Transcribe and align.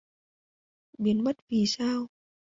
Biến 0.97 1.23
mất 1.23 1.37
vì 1.49 1.65
sao 1.67 2.07